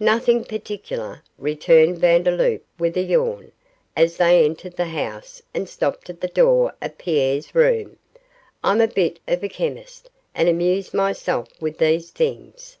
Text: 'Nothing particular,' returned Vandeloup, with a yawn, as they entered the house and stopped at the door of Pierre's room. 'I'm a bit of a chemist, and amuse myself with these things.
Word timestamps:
'Nothing 0.00 0.42
particular,' 0.42 1.22
returned 1.36 1.98
Vandeloup, 1.98 2.64
with 2.78 2.96
a 2.96 3.02
yawn, 3.02 3.52
as 3.94 4.16
they 4.16 4.42
entered 4.42 4.74
the 4.76 4.86
house 4.86 5.42
and 5.52 5.68
stopped 5.68 6.08
at 6.08 6.22
the 6.22 6.28
door 6.28 6.72
of 6.80 6.96
Pierre's 6.96 7.54
room. 7.54 7.98
'I'm 8.64 8.80
a 8.80 8.88
bit 8.88 9.20
of 9.28 9.44
a 9.44 9.50
chemist, 9.50 10.08
and 10.34 10.48
amuse 10.48 10.94
myself 10.94 11.48
with 11.60 11.76
these 11.76 12.10
things. 12.10 12.78